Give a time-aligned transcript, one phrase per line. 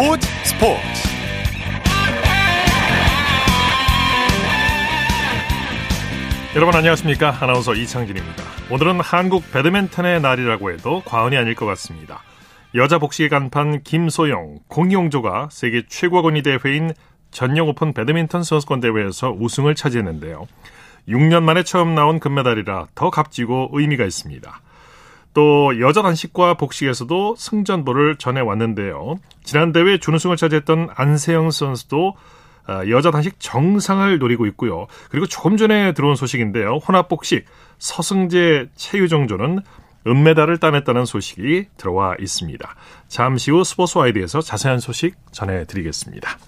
[0.00, 0.80] 스포츠 스포츠
[6.56, 12.22] 여러분 안녕하십니까 아나운서 이창진입니다 오늘은 한국 배드민턴의 날이라고 해도 과언이 아닐 것 같습니다
[12.74, 16.94] 여자 복식의 간판 김소영, 공용조가 세계 최고권위 대회인
[17.30, 20.46] 전용 오픈 배드민턴 선수권 대회에서 우승을 차지했는데요.
[21.08, 24.60] 6년 만에 처음 나온 금메달이라 더 값지고 의미가 있습니다.
[25.32, 29.16] 또 여자 단식과 복식에서도 승전보를 전해왔는데요.
[29.44, 32.14] 지난 대회 준우승을 차지했던 안세영 선수도
[32.66, 34.86] 아, 여자 단식 정상을 노리고 있고요.
[35.10, 36.76] 그리고 조금 전에 들어온 소식인데요.
[36.76, 37.44] 혼합복식
[37.78, 39.60] 서승재 최유정조는
[40.06, 42.74] 은메달을 따냈다는 소식이 들어와 있습니다.
[43.08, 46.38] 잠시 후 스포츠 와이드에서 자세한 소식 전해드리겠습니다.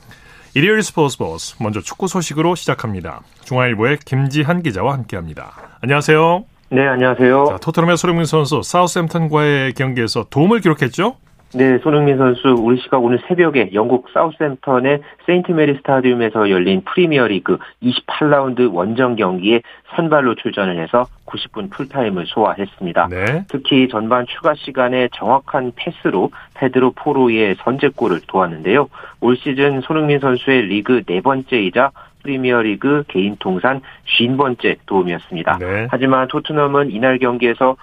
[0.54, 3.22] 일요일 스포츠 버스 먼저 축구 소식으로 시작합니다.
[3.44, 5.78] 중앙일보의 김지한 기자와 함께합니다.
[5.80, 6.51] 안녕하세요.
[6.72, 7.44] 네, 안녕하세요.
[7.50, 11.16] 자, 토트넘의 손흥민 선수 사우스햄턴과의 경기에서 도움을 기록했죠?
[11.54, 18.72] 네, 손흥민 선수 우리 시각 오늘 새벽에 영국 사우스햄턴의 세인트 메리 스타디움에서 열린 프리미어리그 28라운드
[18.72, 19.60] 원정 경기에
[19.94, 23.08] 선발로 출전을 해서 90분 풀타임을 소화했습니다.
[23.10, 23.44] 네.
[23.48, 28.88] 특히 전반 추가 시간에 정확한 패스로 페드로 포로의 선제골을 도왔는데요.
[29.20, 31.90] 올 시즌 손흥민 선수의 리그 네 번째이자
[32.22, 35.58] 프리미어리그 개인 통산 50번째 도움이었습니다.
[35.58, 35.86] 네.
[35.90, 37.76] 하지만 토트넘은 이날 경기에서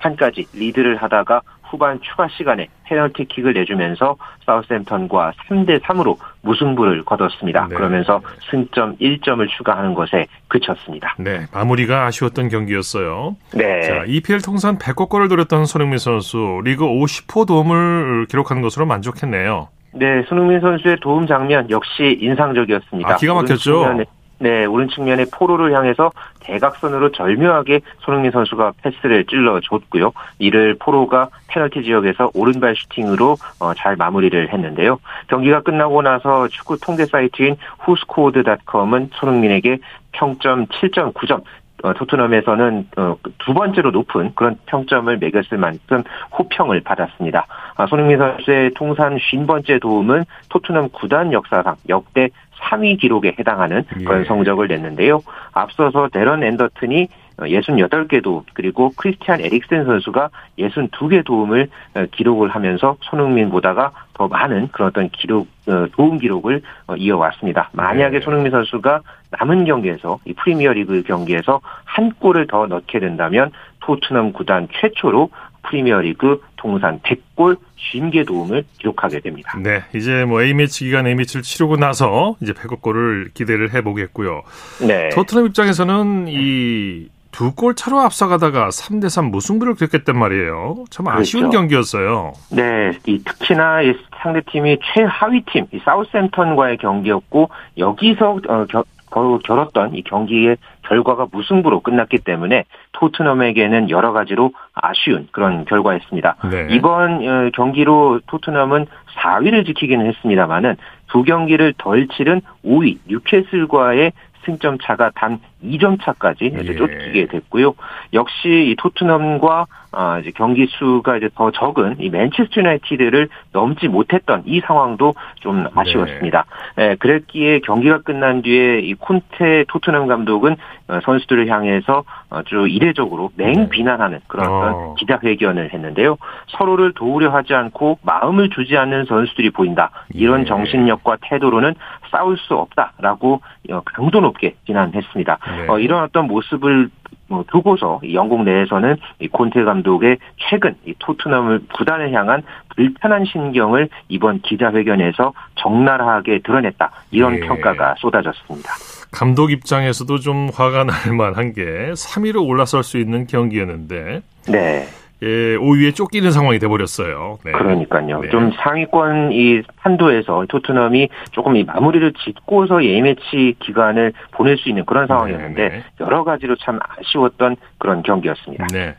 [0.00, 7.66] 판까지 어, 리드를 하다가 후반 추가 시간에 페널티킥을 내주면서 사우스햄턴과 3대 3으로 무승부를 거뒀습니다.
[7.68, 7.74] 네.
[7.74, 8.20] 그러면서
[8.50, 11.14] 승점 1점을 추가하는 것에 그쳤습니다.
[11.18, 13.36] 네, 마무리가 아쉬웠던 경기였어요.
[13.54, 13.82] 네.
[13.82, 19.68] 자, EPL 통산 100골을 노렸던 손흥민 선수 리그 50호 도움을 기록한 것으로 만족했네요.
[19.98, 23.08] 네, 손흥민 선수의 도움 장면 역시 인상적이었습니다.
[23.08, 23.96] 아, 기가 막혔죠.
[24.38, 30.12] 네, 오른 측면에 포로를 향해서 대각선으로 절묘하게 손흥민 선수가 패스를 찔러줬고요.
[30.38, 34.98] 이를 포로가 페널티 지역에서 오른발 슈팅으로 어, 잘 마무리를 했는데요.
[35.28, 39.78] 경기가 끝나고 나서 축구 통계 사이트인 후스코드닷컴은 손흥민에게
[40.12, 41.42] 평점 7.9점, 어,
[41.82, 46.02] 토트넘에서는 어, 두 번째로 높은 그런 평점을 매겼을 만큼
[46.38, 47.46] 호평을 받았습니다.
[47.76, 54.24] 아, 손흥민 선수의 통산 50번째 도움은 토트넘 구단 역사상 역대 3위 기록에 해당하는 그런 예.
[54.24, 55.20] 성적을 냈는데요.
[55.52, 57.08] 앞서서 데런 앤더튼이
[57.40, 64.68] 68 개 도움 그리고 크리스티안 에릭센 선수가 62개 도움을 어, 기록을 하면서 손흥민보다가 더 많은
[64.72, 67.70] 그런 어떤 기록 어, 도움 기록을 어, 이어왔습니다.
[67.72, 68.24] 만약에 네.
[68.24, 69.02] 손흥민 선수가
[69.38, 75.30] 남은 경기에서 이 프리미어리그 경기에서 한 골을 더 넣게 된다면 토트넘 구단 최초로
[75.64, 77.58] 프리미어리그 통산 100골
[77.92, 79.58] 50개 도움을 기록하게 됩니다.
[79.62, 84.42] 네, 이제 뭐 A매치 기간 A매치를 치르고 나서 이제 100골을 기대를 해보겠고요.
[84.86, 85.08] 네.
[85.10, 90.84] 토트넘 입장에서는 이 두 골 차로 앞서가다가 3대3 무승부를 겪었단 말이에요.
[90.90, 91.58] 참 아쉬운 그렇죠.
[91.58, 92.32] 경기였어요.
[92.50, 100.02] 네, 이 특히나 이 상대팀이 최하위 팀, 이 사우스햄턴과의 경기였고 여기서 어, 겨, 겨뤘던 이
[100.02, 106.36] 경기의 결과가 무승부로 끝났기 때문에 토트넘에게는 여러 가지로 아쉬운 그런 결과였습니다.
[106.50, 106.68] 네.
[106.70, 108.86] 이번 어, 경기로 토트넘은
[109.16, 110.76] 4위를 지키기는 했습니다만은
[111.08, 114.12] 두 경기를 덜 치른 5위 뉴캐슬과의
[114.46, 116.74] 승점 차가 단 2점 차까지 예.
[116.74, 117.74] 쫓기게 됐고요.
[118.14, 119.66] 역시 이 토트넘과
[119.98, 125.62] 아, 이제 경기 수가 이제 더 적은 이 맨체스터 유나이티드를 넘지 못했던 이 상황도 좀
[125.62, 125.70] 네.
[125.74, 126.44] 아쉬웠습니다.
[126.76, 126.90] 네.
[126.90, 130.56] 예, 그랬기에 경기가 끝난 뒤에 이 콘테 토트넘 감독은
[130.88, 133.68] 어, 선수들을 향해서 아주 이례적으로 맹 네.
[133.70, 134.94] 비난하는 그런 어.
[134.98, 136.18] 기자회견을 했는데요.
[136.48, 139.90] 서로를 도우려 하지 않고 마음을 주지 않는 선수들이 보인다.
[140.10, 140.44] 이런 예.
[140.44, 141.74] 정신력과 태도로는
[142.10, 143.40] 싸울 수 없다라고
[143.70, 145.38] 어, 강도 높게 비난했습니다.
[145.56, 145.66] 네.
[145.68, 146.90] 어, 이런 어떤 모습을
[147.28, 150.18] 뭐 두고서 영국 내에서는 이 콘테 감독의
[150.48, 152.42] 최근 이 토트넘을 구단을 향한
[152.74, 157.40] 불편한 신경을 이번 기자회견에서 적나라하게 드러냈다 이런 예.
[157.40, 158.70] 평가가 쏟아졌습니다.
[159.12, 164.86] 감독 입장에서도 좀 화가 날 만한 게 3위로 올라설 수 있는 경기였는데 네.
[165.22, 167.38] 예, 5위에 쫓기는 상황이 돼버렸어요.
[167.44, 167.52] 네.
[167.52, 168.20] 그러니까요.
[168.20, 168.28] 네.
[168.28, 175.06] 좀 상위권 이 판도에서 토트넘이 조금 이 마무리를 짓고서 A매치 기간을 보낼 수 있는 그런
[175.06, 175.84] 상황이었는데 네, 네.
[176.00, 178.66] 여러 가지로 참 아쉬웠던 그런 경기였습니다.
[178.72, 178.94] 네.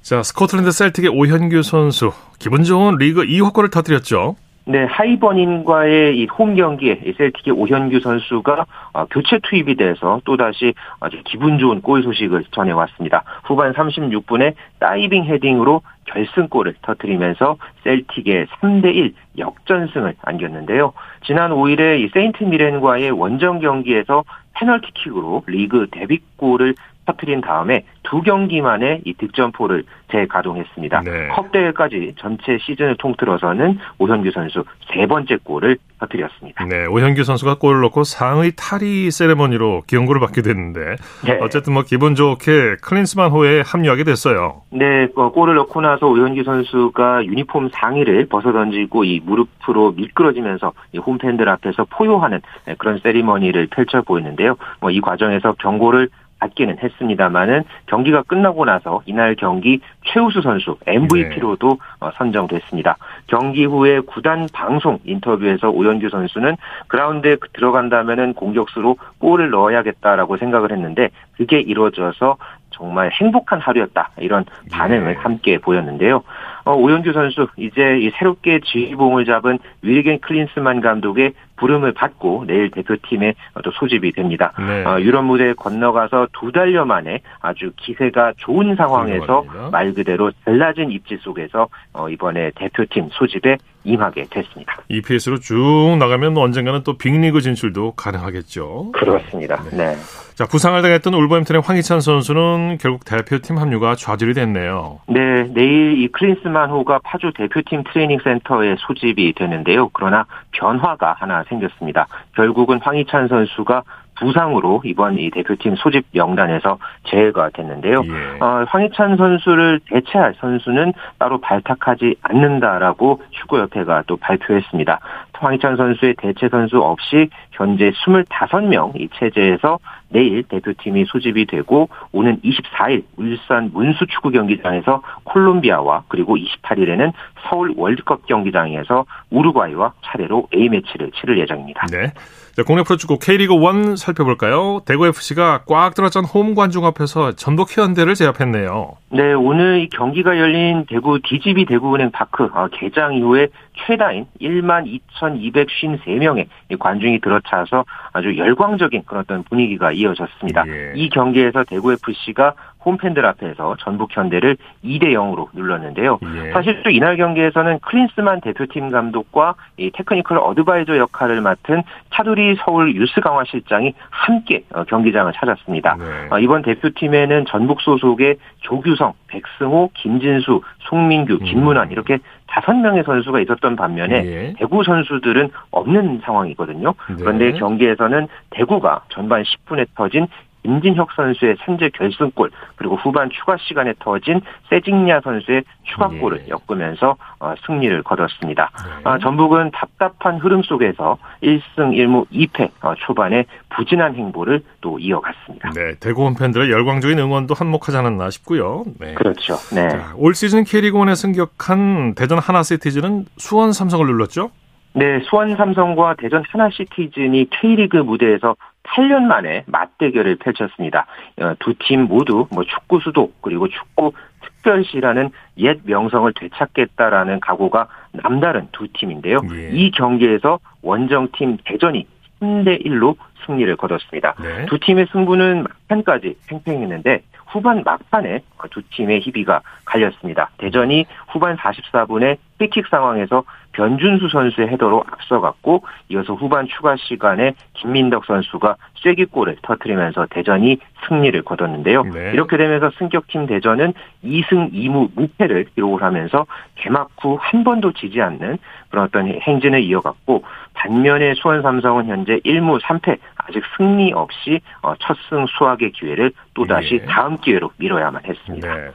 [0.00, 4.36] 자, 스코틀랜드 셀틱의 오현규 선수 기분 좋은 리그 2호 골을 터뜨렸죠.
[4.64, 11.58] 네, 하이버닌과의 이 홈 경기에 셀틱의 오현규 선수가 어, 교체 투입이 돼서 또다시 아주 기분
[11.58, 13.24] 좋은 골 소식을 전해왔습니다.
[13.44, 20.92] 후반 36분에 다이빙 헤딩으로 결승골을 터뜨리면서 셀틱의 3대1 역전승을 안겼는데요.
[21.24, 24.24] 지난 5일에 이 세인트 미렌과의 원정 경기에서
[24.54, 26.74] 페널티킥으로 리그 데뷔골을
[27.06, 31.00] 터트린 다음에 두 경기 만에 이 득점포를 재가동했습니다.
[31.02, 31.28] 네.
[31.28, 36.64] 컵 대회까지 전체 시즌을 통틀어서는 오현규 선수 세 번째 골을 터뜨렸습니다.
[36.66, 40.96] 네, 오현규 선수가 골을 넣고 상의 탈의 세레머니로 기용구를 받게 됐는데
[41.26, 41.38] 네.
[41.40, 44.62] 어쨌든 뭐 기분 좋게 클린스만 호에 합류하게 됐어요.
[44.70, 51.48] 네, 어, 골을 넣고 나서 오현규 선수가 유니폼 상의를 벗어던지고 이 무릎으로 미끄러지면서 이 홈팬들
[51.48, 54.56] 앞에서 포효하는 네, 그런 세리머니를 펼쳐 보이는데요.
[54.80, 56.08] 뭐 이 과정에서 경고를
[56.42, 61.76] 받기는 했습니다만은 경기가 끝나고 나서 이날 경기 최우수 선수 MVP로도 네.
[62.00, 62.96] 어, 선정됐습니다.
[63.28, 66.56] 경기 후에 구단 방송 인터뷰에서 오현규 선수는
[66.88, 72.36] 그라운드에 들어간다면은 공격수로 골을 넣어야겠다라고 생각을 했는데 그게 이루어져서
[72.70, 75.18] 정말 행복한 하루였다 이런 반응을 네.
[75.18, 76.22] 함께 보였는데요.
[76.64, 83.34] 어, 오현규 선수 이제 이 새롭게 지휘봉을 잡은 윌겐 클린스만 감독의 부름을 받고 내일 대표팀에
[83.62, 84.52] 또 소집이 됩니다.
[84.58, 84.84] 네.
[84.84, 91.16] 어, 유럽 무대에 건너가서 두 달여 만에 아주 기세가 좋은 상황에서 말 그대로 달라진 입지
[91.20, 94.76] 속에서 어, 이번에 대표팀 소집에 임하게 됐습니다.
[94.88, 98.92] EPS로 쭉 나가면 언젠가는 또 빅리그 진출도 가능하겠죠.
[98.92, 99.62] 그렇습니다.
[99.70, 99.76] 네.
[99.76, 99.96] 네.
[100.34, 105.00] 자 부상을 당했던 울버햄튼의 황희찬 선수는 결국 대표팀 합류가 좌절이 됐네요.
[105.06, 109.90] 네, 내일 이 클린스만호가 파주 대표팀 트레이닝 센터에 소집이 되는데요.
[109.92, 112.06] 그러나 변화가 하나 생겼습니다.
[112.34, 113.82] 결국은 황희찬 선수가
[114.14, 118.02] 부상으로 이번 이 대표팀 소집 명단에서 제외가 됐는데요.
[118.04, 118.38] 예.
[118.40, 125.00] 어, 황희찬 선수를 대체할 선수는 따로 발탁하지 않는다라고 축구협회가 또 발표했습니다.
[125.32, 129.78] 황희찬 선수의 대체 선수 없이 현재 25명 이 체제에서
[130.12, 137.12] 내일 대표팀이 소집이 되고 오는 24일 울산 문수 축구 경기장에서 콜롬비아와 그리고 28일에는
[137.48, 141.86] 서울 월드컵 경기장에서 우루과이와 차례로 A매치를 치를 예정입니다.
[141.86, 142.12] 네.
[142.54, 144.82] 자, 국내 프로축구 K리그 1 살펴볼까요?
[144.84, 148.92] 대구 FC가 꽉 들어찬 홈 관중 앞에서 전북 현대를 제압했네요.
[149.14, 153.48] 네, 오늘 이 경기가 열린 대구 DGB 대구은행 파크 어, 개장 이후에
[153.86, 156.46] 최다인 1만 2,253명의
[156.78, 160.64] 관중이 들어차서 아주 열광적인 그런 어떤 분위기가 이어졌습니다.
[160.66, 160.92] 예.
[160.96, 162.54] 이 경기에서 대구 FC가
[162.84, 166.18] 홈팬들 앞에서 전북 현대를 2대 0으로 눌렀는데요.
[166.22, 166.50] 예.
[166.52, 171.82] 사실 또 이날 경기에서는 클린스만 대표팀 감독과 이 technical advisor 역할을 맡은
[172.12, 175.96] 차두리 서울 유스 강화 실장이 함께 어, 경기장을 찾았습니다.
[175.96, 176.04] 네.
[176.30, 181.92] 어, 이번 대표팀에는 전북 소속의 조규성, 백승호, 김진수, 송민규, 김문환 음.
[181.92, 184.54] 이렇게 다섯 명의 선수가 있었던 반면에 예.
[184.56, 186.94] 대구 선수들은 없는 상황이거든요.
[187.08, 187.16] 네.
[187.18, 190.28] 그런데 경기에서는 대구가 전반 10분에 터진
[190.64, 196.50] 임진혁 선수의 선제 결승골 그리고 후반 추가 시간에 터진 세징야 선수의 추가골을 예.
[196.50, 198.70] 엮으면서 어, 승리를 거뒀습니다.
[198.84, 198.92] 네.
[199.04, 205.70] 아, 전북은 답답한 흐름 속에서 1승 1무 2패 어, 초반에 부진한 행보를 또 이어갔습니다.
[205.70, 208.84] 네, 대구 팬들의 열광적인 응원도 한몫하지 않았나 싶고요.
[208.98, 209.14] 네.
[209.14, 209.54] 그렇죠.
[209.74, 209.88] 네.
[209.88, 214.50] 자, 올 시즌 K리그1에 승격한 대전 하나시티즈는 수원 삼성을 눌렀죠?
[214.94, 221.06] 네, 수원 삼성과 대전 하나시티즌이 K리그 무대에서 8년 만에 맞대결을 펼쳤습니다.
[221.40, 224.12] 어, 두팀 모두 뭐 축구 수도 그리고 축구
[224.42, 229.38] 특별시라는 옛 명성을 되찾겠다라는 각오가 남다른 두 팀인데요.
[229.52, 229.70] 예.
[229.72, 232.06] 이 경기에서 원정팀 대전이
[232.40, 233.16] 3대 1로
[233.46, 234.34] 승리를 거뒀습니다.
[234.40, 234.66] 네.
[234.66, 238.40] 두 팀의 승부는 막판까지 팽팽했는데 후반 막판에
[238.70, 240.50] 두 팀의 희비가 갈렸습니다.
[240.58, 248.76] 대전이 후반 44분에 프리킥 상황에서 변준수 선수의 헤더로 앞서갔고 이어서 후반 추가 시간에 김민덕 선수가
[249.02, 252.04] 쐐기골을 터트리면서 대전이 승리를 거뒀는데요.
[252.04, 252.30] 네.
[252.32, 258.58] 이렇게 되면서 승격팀 대전은 2승 2무 무패를 기록을 하면서 개막 후 한 번도 지지 않는
[258.90, 265.46] 그런 어떤 행진을 이어갔고 반면에 수원 삼성은 현재 1무 3패 아직 승리 없이 어, 첫승
[265.46, 267.06] 수확의 기회를 또다시 네.
[267.06, 268.74] 다음 기회로 미뤄야만 했습니다.
[268.74, 268.90] 네.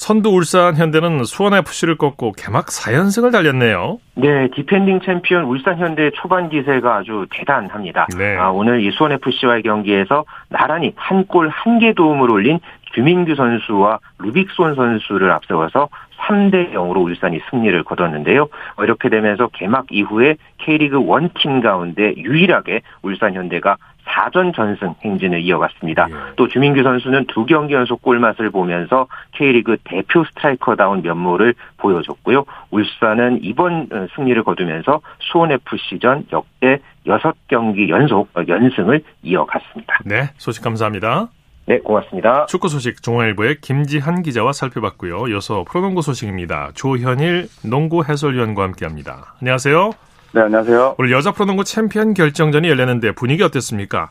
[0.00, 3.98] 선두 울산 현대는 수원 FC를 꺾고 개막 4연승을 달렸네요.
[4.14, 8.06] 네, defending 챔피언 울산 현대의 초반 기세가 아주 대단합니다.
[8.16, 8.34] 네.
[8.38, 12.60] 아, 오늘 이 수원 FC와의 경기에서 나란히 한 골 한 개 도움을 올린
[12.94, 15.90] 주민규 선수와 루빅손 선수를 앞세워서
[16.26, 18.48] 3대 0으로 울산이 승리를 거뒀는데요.
[18.82, 23.76] 이렇게 되면서 개막 이후에 K리그원 팀 가운데 유일하게 울산 현대가
[24.10, 26.08] 4전 전승 행진을 이어갔습니다.
[26.10, 26.14] 예.
[26.36, 32.44] 또 주민규 선수는 두 경기 연속 골맛을 보면서 K리그 대표 스트라이커다운 면모를 보여줬고요.
[32.70, 39.98] 울산은 이번 어, 승리를 거두면서 수원FC전 역대 6경기 연속 연승을 이어갔습니다.
[40.04, 41.28] 네, 소식 감사합니다.
[41.66, 42.46] 네, 고맙습니다.
[42.46, 45.28] 축구 소식 중앙일보의 김지한 기자와 살펴봤고요.
[45.28, 46.72] 이어서 프로농구 소식입니다.
[46.74, 49.34] 조현일 농구 해설위원과 함께합니다.
[49.40, 50.09] 안녕하세요.
[50.32, 50.94] 네, 안녕하세요.
[50.96, 54.10] 오늘 여자 프로농구 챔피언 결정전이 열렸는데 분위기 어땠습니까?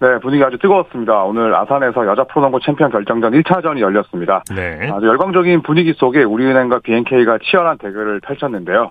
[0.00, 1.22] 네, 분위기 아주 뜨거웠습니다.
[1.22, 4.42] 오늘 아산에서 여자 프로농구 챔피언 결정전 1차전이 열렸습니다.
[4.52, 4.90] 네.
[4.90, 8.90] 아주 열광적인 분위기 속에 우리은행과 BNK가 치열한 대결을 펼쳤는데요.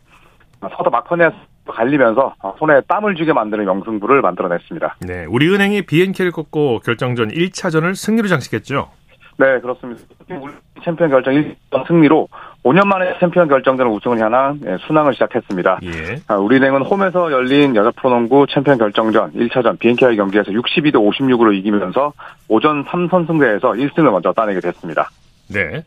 [0.61, 1.29] 승부도 막판에
[1.67, 4.97] 갈리면서 손에 땀을 쥐게 만드는 명승부를 만들어냈습니다.
[5.01, 8.89] 네, 우리은행이 BNK를 꺾고 결정전 1차전을 승리로 장식했죠.
[9.37, 10.01] 네, 그렇습니다.
[10.29, 12.27] 우리 챔피언 결정 1전 승리로
[12.63, 15.79] 5년 만에 챔피언 결정전을 우승을 향한 예, 순항을 시작했습니다.
[15.83, 16.21] 예.
[16.27, 22.13] 아, 우리은행은 홈에서 열린 여자 프로농구 챔피언 결정전 1차전 BNK와의 경기에서 62대 56으로 이기면서
[22.47, 25.09] 5전 3선승제에서 1승을 먼저 따내게 됐습니다.
[25.47, 25.83] 네.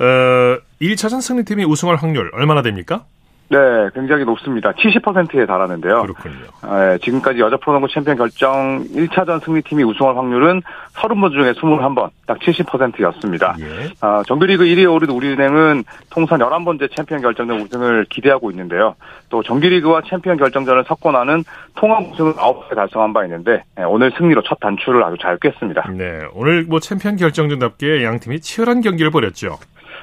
[0.00, 3.04] 어, 1차전 승리팀이 우승할 확률 얼마나 됩니까?
[3.50, 3.58] 네,
[3.94, 4.72] 굉장히 높습니다.
[4.72, 6.02] 70%에 달하는데요.
[6.02, 6.34] 그렇군요.
[6.62, 10.62] 네, 지금까지 여자 프로농구 챔피언 결정 1차전 승리팀이 우승할 확률은
[10.94, 13.56] 30번 중에 21번, 딱 70%였습니다.
[13.60, 13.88] 예.
[14.00, 18.94] 아, 정규리그 1위에 오른 우리은행은 통산 11번째 챔피언 결정전 우승을 기대하고 있는데요.
[19.30, 24.58] 또 정규리그와 챔피언 결정전을 나는 통합 우승을 9개 달성한 바 있는데 네, 오늘 승리로 첫
[24.60, 25.90] 단추를 아주 잘 꿰습니다.
[25.92, 29.56] 네, 오늘 뭐 챔피언 결정전답게 양 팀이 치열한 경기를 벌였죠.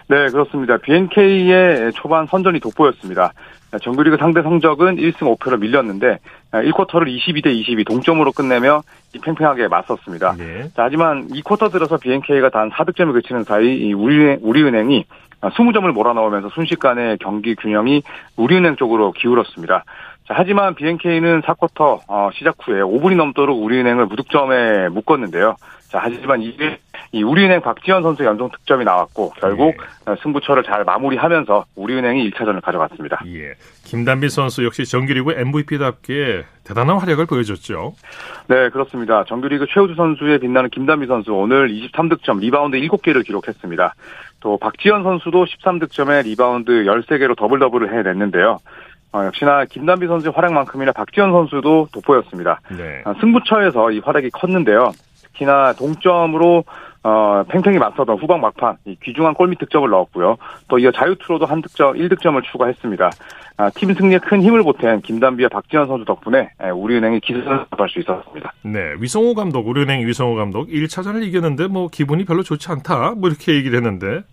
[0.07, 0.77] 네, 그렇습니다.
[0.77, 3.33] BNK의 초반 선전이 돋보였습니다.
[3.81, 6.19] 정규리그 상대 성적은 1승 5패로 밀렸는데
[6.51, 8.83] 1쿼터를 22대 22 동점으로 끝내며
[9.21, 10.35] 팽팽하게 맞섰습니다.
[10.37, 10.69] 네.
[10.75, 15.05] 자, 하지만 2쿼터 들어서 BNK가 단 4득점을 그치는 사이 우리, 우리은행이
[15.41, 18.03] 20점을 몰아넣으면서 순식간에 경기 균형이
[18.35, 19.83] 우리은행 쪽으로 기울었습니다.
[20.27, 25.55] 자, 하지만 BNK는 4쿼터 어, 시작 후에 5분이 넘도록 우리은행을 무득점에 묶었는데요.
[25.95, 26.77] 자, 하지만 이게
[27.13, 30.15] 이 우리은행 박지현 선수 연속 득점이 나왔고 결국 네.
[30.21, 33.21] 승부처를 잘 마무리하면서 우리은행이 1차전을 가져갔습니다.
[33.27, 33.53] 예.
[33.85, 37.93] 김단비 선수 역시 정규리그 MVP답게 대단한 활약을 보여줬죠.
[38.47, 39.23] 네, 그렇습니다.
[39.23, 43.95] 정규리그 최우수 선수에 빛나는 김단비 선수 오늘 23득점, 리바운드 7개를 기록했습니다.
[44.41, 48.59] 또 박지현 선수도 13득점에 리바운드 13개로 double double을 해냈는데요.
[49.13, 52.59] 어, 역시나 김단비 선수의 활약만큼이나 박지현 선수도 돋보였습니다.
[52.75, 53.01] 네.
[53.05, 54.91] 어, 승부처에서 이 활약이 컸는데요.
[55.35, 56.63] 특히나 동점으로
[57.03, 60.37] 어, 팽팽히 맞서던 후반 막판 이 귀중한 골밑 득점을 넣었고요.
[60.67, 63.11] 또 이어 자유투로도 한 득점, 1득점을 추가했습니다.
[63.57, 67.99] 아, 팀 승리에 큰 힘을 보탠 김단비와 박지현 선수 덕분에 에, 우리은행이 기선을 잡을 수
[67.99, 68.51] 있었습니다.
[68.63, 73.13] 네, 위성호 감독, 우리은행 위성호 감독 1차전을 이겼는데 뭐 기분이 별로 좋지 않다.
[73.17, 74.23] 뭐 이렇게 얘기를 했는데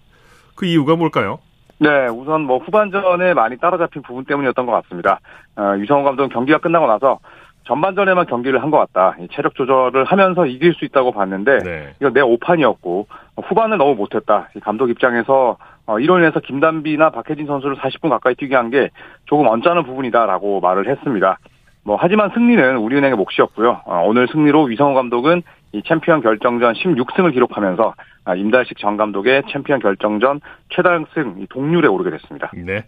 [0.56, 1.40] 그 이유가 뭘까요?
[1.78, 5.21] 네, 우선 뭐 후반전에 많이 따라잡힌 부분 때문이었던 것 같습니다.
[5.56, 7.18] 어, 유성호 감독은 경기가 끝나고 나서
[7.64, 9.16] 전반전에만 경기를 한 것 같다.
[9.33, 11.95] 체력 조절을 하면서 이길 수 있다고 봤는데 네.
[12.00, 13.07] 이거 내 오판이었고
[13.45, 14.49] 후반을 너무 못했다.
[14.62, 18.88] 감독 입장에서 어, 이로 인해서 김단비나 박혜진 선수를 40분 가까이 뛰게 한 게
[19.26, 21.38] 조금 언짢은 부분이다라고 말을 했습니다.
[21.85, 23.81] 뭐 하지만 승리는 우리은행의 몫이었고요.
[23.85, 25.42] 어, 오늘 승리로 위성호 감독은
[25.73, 30.40] 이 챔피언 결정전 16승을 기록하면서 아, 임달식 전 감독의 챔피언 결정전
[30.71, 32.50] 최다승 동률에 오르게 됐습니다.
[32.54, 32.85] 네.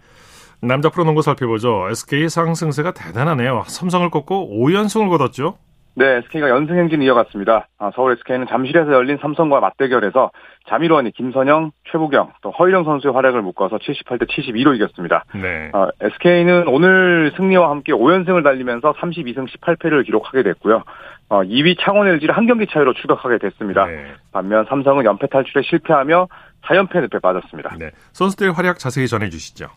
[0.66, 1.88] 남자 프로농구 살펴보죠.
[1.90, 3.64] SK 상승세가 대단하네요.
[3.66, 5.58] 삼성을 꺾고 5연승을 거뒀죠.
[5.96, 7.68] 네, SK가 연승 행진 이어갔습니다.
[7.78, 10.32] 아, 서울 SK는 잠실에서 열린 삼성과 맞대결에서
[10.68, 15.24] 자밀 워니 김선형, 최부경, 또 허일영 선수의 활약을 묶어서 78대 72로 이겼습니다.
[15.34, 15.70] 네.
[15.72, 20.82] 어, SK는 오늘 승리와 함께 5연승을 달리면서 32승 18패를 기록하게 됐고요.
[21.28, 23.86] 어, 2위 창원 LG를 한 경기 차이로 추격하게 됐습니다.
[23.86, 24.14] 네.
[24.32, 26.26] 반면 삼성은 연패 탈출에 실패하며
[26.64, 27.76] 4연패 늪에 빠졌습니다.
[27.78, 27.90] 네.
[28.12, 29.68] 선수들의 활약 자세히 전해 주시죠.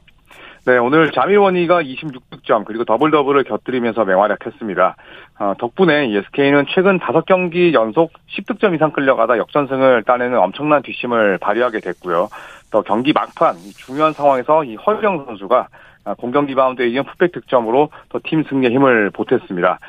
[0.68, 4.98] 네, 오늘 자밀 워니가 26득점 그리고 double double을 곁들이면서 맹활약했습니다.
[5.40, 12.28] 어, 덕분에 SK는 최근 5경기 연속 10득점 이상 끌려가다 역전승을 따내는 엄청난 뒷심을 발휘하게 됐고요.
[12.70, 15.70] 또 경기 막판 중요한 상황에서 이 허일영 선수가
[16.18, 19.80] 공격 리바운드에 이은 putback 득점으로 또 팀 승리에 힘을 보탰습니다.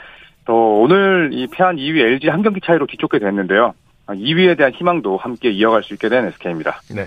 [0.44, 3.74] 또 오늘 이 패한 2위 LG 한 경기 차이로 뒤쫓게 됐는데요.
[4.06, 6.80] 2위에 대한 희망도 함께 이어갈 수 있게 된 SK입니다.
[6.94, 7.06] 네.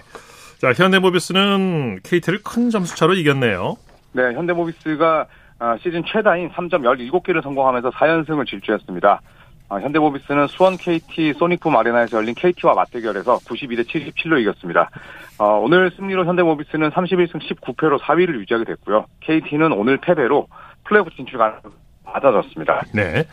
[0.62, 3.77] 자, 현대모비스는 KT를 큰 점수 차로 이겼네요.
[4.12, 5.25] 네, 현대모비스가
[5.82, 9.22] 시즌 최다인 3점 17개를 성공하면서 4연승을 질주했습니다.
[9.70, 14.91] 현대모비스는 수원 KT 소닉붐 아레나에서 열린 KT와 맞대결에서 92대 77로 이겼습니다.
[15.63, 19.08] 오늘 승리로 현대모비스는 31승 19패로 4위를 유지하게 됐고요.
[19.22, 20.48] KT는 오늘 패배로
[20.84, 21.74] 플레이오프 진출 가능성이
[22.06, 22.84] 낮아졌습니다.
[22.94, 23.24] 네.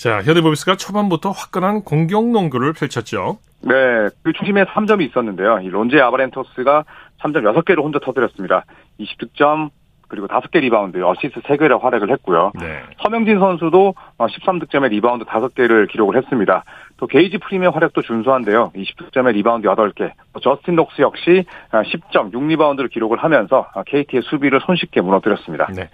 [0.00, 3.36] 자, 현대모비스가 초반부터 화끈한 공격 농구를 펼쳤죠.
[3.60, 3.74] 네,
[4.22, 5.58] 그 중심에 3점이 있었는데요.
[5.62, 6.84] 이 론제이 아바리엔토스가
[7.20, 8.64] 3점 6개를 혼자 터뜨렸습니다.
[8.98, 9.68] 20득점,
[10.08, 12.52] 그리고 5개 리바운드, 어시스트 3개를 활약을 했고요.
[12.58, 12.80] 네.
[13.02, 16.64] 서명진 선수도 13득점에 리바운드 5개를 기록을 했습니다.
[16.96, 18.72] 또 게이지 프림의 활약도 준수한데요.
[18.74, 20.12] 20득점에 리바운드 8개.
[20.42, 25.66] 저스틴 녹스 역시 10점, 6리바운드를 기록을 하면서 KT의 수비를 손쉽게 무너뜨렸습니다.
[25.76, 25.90] 네.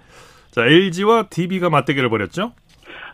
[0.51, 2.53] 자, LG와 DB가 맞대결을 벌였죠?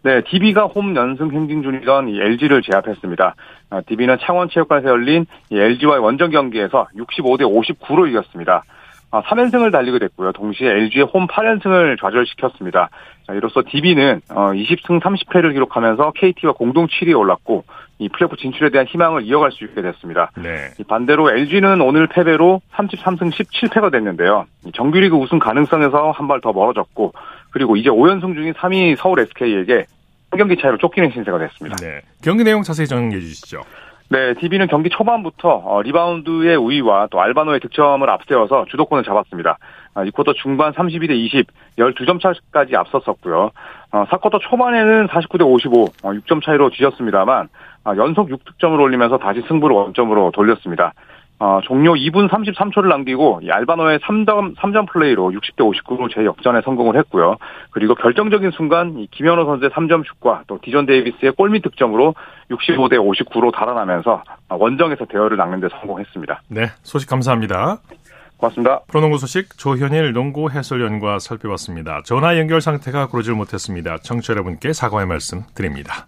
[0.03, 3.35] 네, DB가 홈 연승 행진 중이던 이 LG를 제압했습니다.
[3.69, 8.63] 아, DB는 창원체육관에서 열린 이 LG와의 원정 경기에서 65대 59로 이겼습니다.
[9.11, 10.31] 3연승을 달리게 됐고요.
[10.31, 12.89] 동시에 LG의 홈 8연승을 좌절시켰습니다.
[13.27, 17.63] 자, 이로써 DB는 20승 30패를 기록하면서 KT와 공동 7위에 올랐고
[17.99, 20.31] 이 플레이오프 진출에 대한 희망을 이어갈 수 있게 됐습니다.
[20.35, 20.71] 네.
[20.87, 24.45] 반대로 LG는 오늘 패배로 33승 17패가 됐는데요.
[24.73, 27.13] 정규리그 우승 가능성에서 한 발 더 멀어졌고
[27.53, 29.85] 그리고 이제 5연승 중인 3위 서울 SK에게
[30.31, 31.77] 한 경기 차이로 쫓기는 신세가 됐습니다.
[31.77, 32.01] 네.
[32.23, 33.61] 경기 내용 자세히 정리해 주시죠.
[34.09, 39.57] 네, DB는 경기 초반부터 어, 리바운드의 우위와 또 알바노의 득점을 앞세워서 주도권을 잡았습니다.
[39.93, 43.51] 아, 2쿼터 중반 32대 20, 12점 차까지 앞섰었고요.
[43.91, 47.49] 어, 4쿼터 초반에는 49대 55, 어, 6점 차이로 뒤졌습니다만
[47.85, 50.93] 아, 연속 6득점을 올리면서 다시 승부를 원점으로 돌렸습니다.
[51.43, 57.35] 어, 종료 2분 33초를 남기고 이 알바노의 3점 3점 플레이로 60대 59로 재역전에 성공을 했고요.
[57.71, 62.15] 그리고 결정적인 순간 이 김현호 선수의 3점 슛과 또 디존 데이비스의 골밑 득점으로
[62.49, 66.43] 65대 59로 달아나면서 원정에서 대어를 낚는 데 성공했습니다.
[66.47, 67.79] 네, 소식 감사합니다.
[68.37, 68.79] 고맙습니다.
[68.87, 72.03] 프로농구 소식 조현일 농구 해설위원과 살펴봤습니다.
[72.05, 73.97] 전화 연결 상태가 고르질 못했습니다.
[73.97, 76.07] 청취자 여러분께 사과의 말씀 드립니다.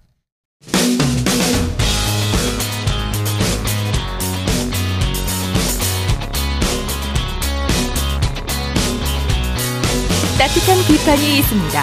[10.46, 11.82] 따뜻한 비판이 있습니다.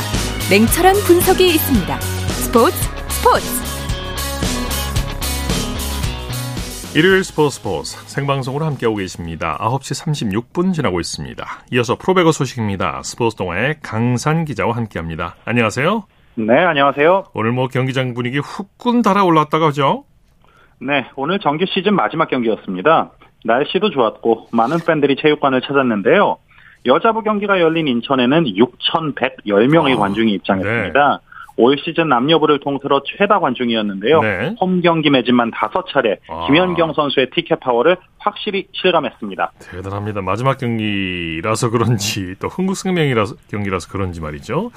[0.49, 1.99] 냉철한 분석이 있습니다.
[1.99, 2.77] 스포츠
[3.11, 3.45] 스포츠
[6.97, 9.59] 일요일 스포츠 스포츠 생방송으로 함께하고 계십니다.
[9.59, 11.45] 9시 36분 지나고 있습니다.
[11.73, 13.03] 이어서 프로배거 소식입니다.
[13.03, 15.35] 스포츠 동아의 강산 기자와 함께합니다.
[15.45, 16.05] 안녕하세요.
[16.37, 17.25] 네, 안녕하세요.
[17.35, 20.05] 오늘 뭐 경기장 분위기 후끈 달아올랐다가 그죠?
[20.79, 23.11] 네, 오늘 정규 시즌 마지막 경기였습니다.
[23.45, 26.39] 날씨도 좋았고 많은 팬들이 체육관을 찾았는데요.
[26.87, 31.21] 여자부 경기가 열린 인천에는 6,110명의 아, 관중이 입장했습니다.
[31.57, 34.21] 올 시즌 남녀부를 통틀어 최다 관중이었는데요.
[34.23, 34.55] 네.
[34.61, 36.47] 홈 경기 매진만 5차례 아.
[36.47, 39.53] 김연경 선수의 티켓 파워를 확실히 실감했습니다.
[39.71, 40.23] 대단합니다.
[40.23, 44.71] 마지막 경기라서 그런지 또 흥국생명이라서 경기라서 그런지 말이죠.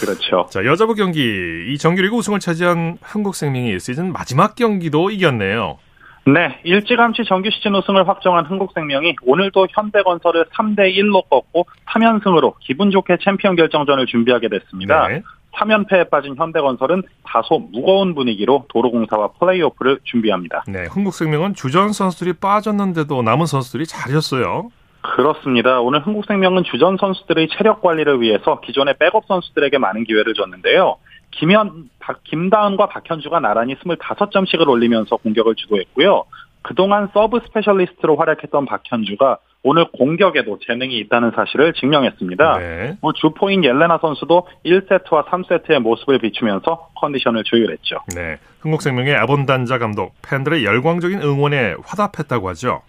[0.00, 0.46] 그렇죠.
[0.50, 1.20] 자 여자부 경기
[1.68, 5.78] 이 정규리그 우승을 차지한 흥국생명이 시즌 마지막 경기도 이겼네요.
[6.24, 13.18] 네, 일찌감치 정규 시즌 우승을 확정한 흥국생명이 오늘도 현대건설을 3대 1로 꺾고 3연승으로 기분 좋게
[13.24, 15.08] 챔피언 결정전을 준비하게 됐습니다.
[15.08, 15.22] 네.
[15.54, 20.64] 3연패에 빠진 현대건설은 다소 무거운 분위기로 도로공사와 플레이오프를 준비합니다.
[20.68, 24.70] 네, 흥국생명은 주전 선수들이 빠졌는데도 남은 선수들이 잘했어요.
[25.02, 25.80] 그렇습니다.
[25.80, 30.96] 오늘 흥국생명은 주전 선수들의 체력 관리를 위해서 기존의 백업 선수들에게 많은 기회를 줬는데요.
[31.32, 36.24] 김현, 박, 김다은과 박현주가 나란히 25점씩을 올리면서 공격을 주도했고요.
[36.62, 42.58] 그동안 서브 스페셜리스트로 활약했던 박현주가 오늘 공격에도 재능이 있다는 사실을 증명했습니다.
[42.58, 42.96] 네.
[43.00, 47.98] 뭐 주포인 옐레나 선수도 1세트와 3세트에 모습을 비추면서 컨디션을 조율했죠.
[48.14, 48.38] 네.
[48.60, 52.82] 흥국생명의 아본단자 감독 팬들의 열광적인 응원에 화답했다고 하죠.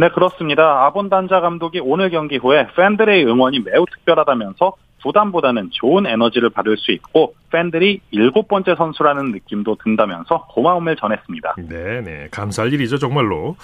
[0.00, 0.86] 네, 그렇습니다.
[0.86, 7.34] 아본단자 감독이 오늘 경기 후에 팬들의 응원이 매우 특별하다면서 부담보다는 좋은 에너지를 받을 수 있고
[7.50, 11.56] 팬들이 일곱 번째 선수라는 느낌도 든다면서 고마움을 전했습니다.
[11.68, 12.28] 네, 네.
[12.30, 13.56] 감사할 일이죠, 정말로.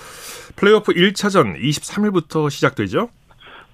[0.56, 3.08] 플레이오프 1차전 23일부터 시작되죠?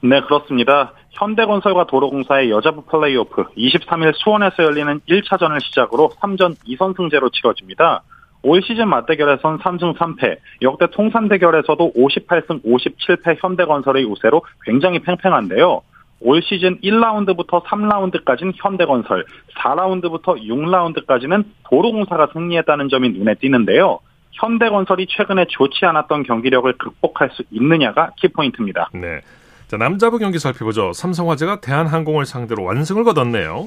[0.02, 0.92] 네, 그렇습니다.
[1.10, 8.04] 현대건설과 도로공사의 여자부 플레이오프 23일 수원에서 열리는 1차전을 시작으로 3전 2선승제로 치러집니다.
[8.42, 15.82] 올 시즌 맞대결에선 3승 3패, 역대 통산 대결에서도 58승 57패 현대건설의 우세로 굉장히 팽팽한데요.
[16.20, 19.24] 올 시즌 1라운드부터 3라운드까지는 현대건설,
[19.58, 23.98] 4라운드부터 6라운드까지는 도로공사가 승리했다는 점이 눈에 띄는데요.
[24.32, 28.90] 현대건설이 최근에 좋지 않았던 경기력을 극복할 수 있느냐가 키포인트입니다.
[28.94, 29.20] 네.
[29.66, 30.92] 자, 남자부 경기 살펴보죠.
[30.92, 33.66] 삼성화재가 대한항공을 상대로 완승을 거뒀네요.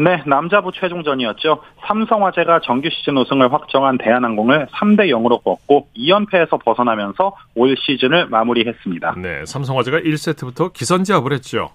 [0.00, 1.60] 네, 남자부 최종전이었죠.
[1.86, 9.16] 삼성화재가 정규 시즌 우승을 확정한 대한항공을 3대 0으로 꺾고 2연패에서 벗어나면서 올 시즌을 마무리했습니다.
[9.18, 11.70] 네, 삼성화재가 1세트부터 기선제압을 했죠.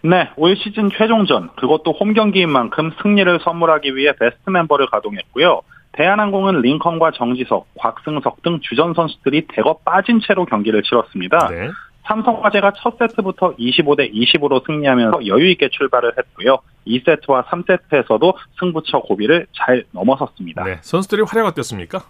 [0.00, 5.60] 네, 올 시즌 최종전, 그것도 홈 경기인 만큼 승리를 선물하기 위해 베스트 멤버를 가동했고요.
[5.92, 11.48] 대한항공은 링컨과 정지석, 곽승석 등 주전 선수들이 대거 빠진 채로 경기를 치렀습니다.
[11.48, 11.68] 네.
[12.08, 16.58] 삼성화재가 첫 세트부터 25대 20으로 승리하면서 여유 있게 출발을 했고요.
[16.86, 20.64] 2세트와 3세트에서도 승부처 고비를 잘 넘어섰습니다.
[20.64, 20.70] 네.
[20.70, 22.00] 네, 선수들이 활약 어땠습니까?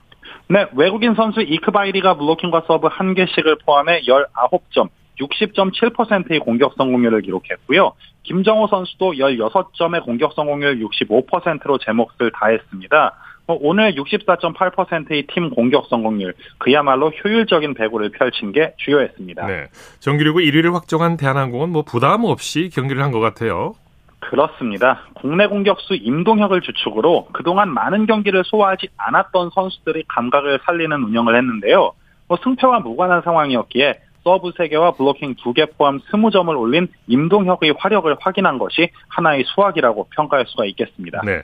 [0.72, 4.88] 외국인 선수 이크바이리가 블로킹과 서브 1개씩을 포함해 19점,
[5.20, 7.92] 60.7%의 공격 성공률을 기록했고요.
[8.22, 13.14] 김정호 선수도 16점의 공격 성공률 65%로 제 몫을 다했습니다.
[13.54, 19.46] 오늘 64.8%의 팀 공격 성공률, 그야말로 효율적인 배구를 펼친 게 주효했습니다.
[19.46, 19.66] 네.
[20.00, 23.74] 정규리그 1위를 확정한 대한항공은 뭐 부담 없이 경기를 한 것 같아요.
[24.20, 25.00] 그렇습니다.
[25.14, 31.92] 국내 공격수 임동혁을 주축으로 그동안 많은 경기를 소화하지 않았던 선수들이 감각을 살리는 운영을 했는데요.
[32.26, 38.90] 뭐 승패와 무관한 상황이었기에 서브 3개와 블로킹 2개 포함 20점을 올린 임동혁의 화력을 확인한 것이
[39.08, 41.22] 하나의 수확이라고 평가할 수가 있겠습니다.
[41.24, 41.40] 네.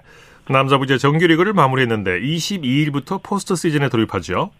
[0.48, 4.50] 남자부 이제 정규리그를 마무리했는데 22일부터 포스트 시즌에 돌입하죠.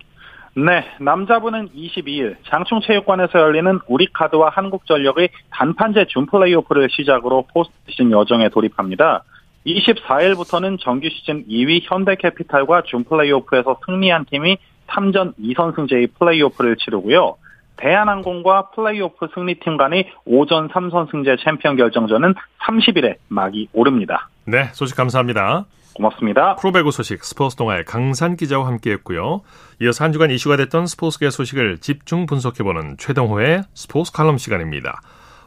[0.56, 9.24] 네, 남자부는 22일 장충체육관에서 열리는 우리카드와 한국전력의 단판제 준 플레이오프를 시작으로 포스트 시즌 여정에 돌입합니다.
[9.66, 17.36] 24일부터는 정규 시즌 2위 현대캐피탈과 준 플레이오프에서 승리한 팀이 3전 2선승제의 플레이오프를 치르고요.
[17.76, 22.34] 대한항공과 플레이오프 승리팀 간의 5전 3선 승제 챔피언 결정전은
[22.66, 24.28] 30일에 막이 오릅니다.
[24.44, 25.66] 네, 소식 감사합니다.
[25.94, 26.56] 고맙습니다.
[26.56, 29.42] 프로배구 소식 스포츠 동아의 강산 기자와 함께했고요.
[29.80, 35.00] 이어서 한 주간 이슈가 됐던 스포츠계 소식을 집중 분석해보는 최동호의 스포츠 칼럼 시간입니다.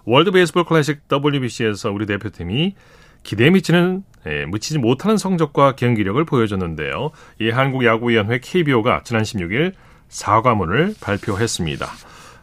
[0.05, 2.75] 월드 베이스볼 클래식 WBC에서 우리 대표팀이
[3.23, 7.11] 기대에 미치는 예, 미치지 못하는 성적과 경기력을 보여줬는데요.
[7.41, 9.73] 이 한국야구위원회 KBO가 지난 16일
[10.09, 11.85] 사과문을 발표했습니다.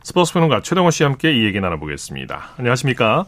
[0.03, 2.51] 스포츠 평론가 최동호 씨와 함께 이 얘기 나눠보겠습니다.
[2.59, 3.25] 안녕하십니까?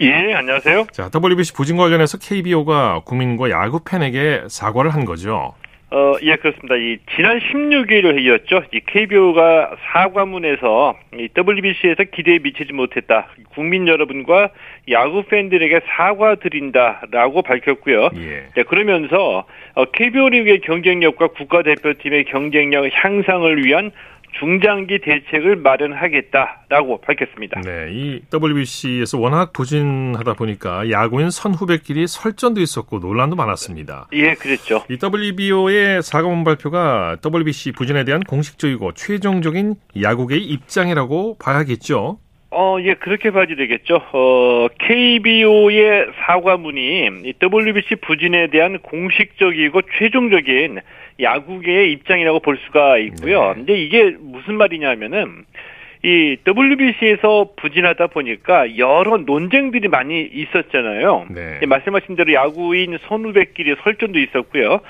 [0.00, 0.86] 예, 안녕하세요.
[0.92, 5.54] 자, WBC 부진 관련해서 KBO가 국민과 야구 팬에게 사과를 한 거죠.
[5.92, 6.76] 어, 예, 그렇습니다.
[6.76, 8.62] 이 지난 16일 회의였죠.
[8.72, 13.26] 이 KBO가 사과문에서 이 WBC에서 기대에 미치지 못했다.
[13.54, 14.50] 국민 여러분과
[14.90, 18.10] 야구 팬들에게 사과드린다 라고 밝혔고요.
[18.14, 18.44] 예.
[18.54, 23.90] 네, 그러면서 어, KBO 리그의 경쟁력과 국가대표팀의 경쟁력 향상을 위한
[24.38, 27.60] 중장기 대책을 마련하겠다라고 밝혔습니다.
[27.62, 34.08] 네, 이 WBC에서 워낙 부진하다 보니까 야구인 선후배끼리 설전도 있었고 논란도 많았습니다.
[34.12, 34.84] 예, 그랬죠.
[34.88, 42.18] 이 WBO의 사과문 발표가 WBC 부진에 대한 공식적이고 최종적인 야구계의 입장이라고 봐야겠죠.
[42.52, 44.02] 어, 예, 그렇게 봐야 되겠죠.
[44.12, 50.80] 어, KBO의 사과문이 이 WBC 부진에 대한 공식적이고 최종적인
[51.22, 53.48] 야구계의 입장이라고 볼 수가 있고요.
[53.48, 53.54] 네.
[53.54, 55.44] 근데 이게 무슨 말이냐면은
[56.02, 61.26] 이 WBC에서 부진하다 보니까 여러 논쟁들이 많이 있었잖아요.
[61.30, 61.58] 네.
[61.62, 64.80] 예, 말씀하신 대로 야구인 선후배끼리 설전도 있었고요.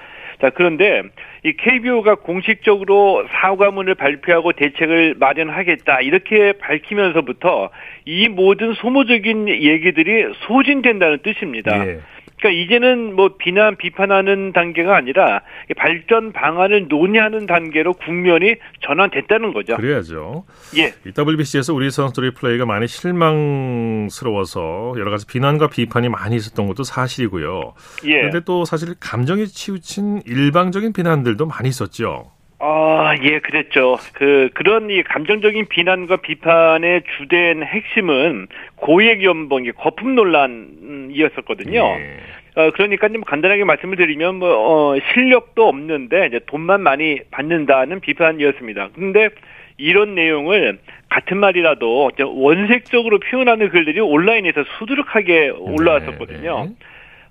[0.41, 1.03] 자, 그런데
[1.45, 7.71] 이 KBO가 공식적으로 사과문을 발표하고 대책을 마련하겠다 이렇게 밝히면서부터
[8.07, 11.87] 이 모든 소모적인 얘기들이 소진된다는 뜻입니다.
[11.87, 11.99] 예.
[12.41, 19.77] 그러니까 이제는 뭐 비난 비판하는 단계가 아니라 이 발전 방안을 논의하는 단계로 국면이 전환됐다는 거죠.
[19.77, 20.45] 그래야죠.
[20.79, 20.95] 예.
[21.07, 27.75] 이 WBC에서 우리 선수들의 플레이가 많이 실망스러워서 여러 가지 비난과 비판이 많이 있었던 것도 사실이고요.
[28.07, 28.13] 예.
[28.13, 32.33] 그런데 또 사실 감정에 치우친 일방적인 비난들도 많이 있었죠.
[32.63, 33.97] 아, 예, 그랬죠.
[34.13, 41.81] 그, 그런 이 감정적인 비난과 비판의 주된 핵심은 고액 연봉의 거품 논란이었었거든요.
[41.81, 42.21] 예.
[42.57, 44.51] 어, 그러니까 좀 간단하게 말씀을 드리면 뭐,
[44.93, 48.91] 어, 실력도 없는데 이제 돈만 많이 받는다는 비판이었습니다.
[48.95, 49.31] 근데
[49.79, 56.65] 이런 내용을 같은 말이라도 원색적으로 표현하는 글들이 온라인에서 수두룩하게 올라왔었거든요.
[56.65, 56.75] 네, 네.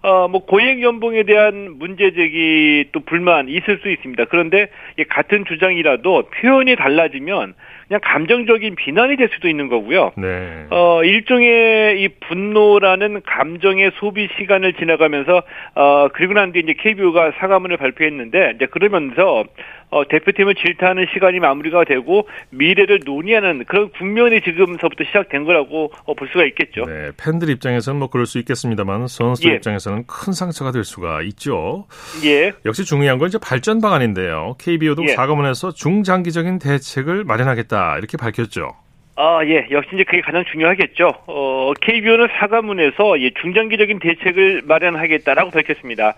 [0.02, 4.26] 어, 뭐, 고액 연봉에 대한 문제 제기 또 불만 있을 수 있습니다.
[4.26, 7.54] 그런데 이 같은 주장이라도 표현이 달라지면
[7.90, 10.14] 그냥 감정적인 비난이 될 수도 있는 거고요.
[10.16, 10.68] 네.
[10.70, 15.44] 어, 일종의 이 분노라는 감정의 소비 시간을 지나가면서,
[15.76, 19.44] 어, 그리고 난 뒤에 이제 KBO가 사과문을 발표했는데, 이제 그러면서,
[19.90, 26.28] 어, 대표팀을 질타하는 시간이 마무리가 되고, 미래를 논의하는 그런 국면이 지금서부터 시작된 거라고 어, 볼
[26.30, 26.86] 수가 있겠죠.
[26.86, 29.56] 네, 팬들 입장에서는 뭐 그럴 수 있겠습니다만 선수들 예.
[29.56, 31.86] 입장에서는 큰 상처가 될 수가 있죠.
[32.24, 32.52] 예.
[32.66, 34.56] 역시 중요한 건 이제 발전 방안인데요.
[34.60, 35.08] KBO도 예.
[35.10, 38.76] 사과문에서 중장기적인 대책을 마련하겠다 이렇게 밝혔죠.
[39.16, 39.68] 아, 예.
[39.70, 41.12] 역시 이제 그게 가장 중요하겠죠.
[41.28, 46.16] 어, KBO는 사과문에서 예, 중장기적인 대책을 마련하겠다라고 밝혔습니다.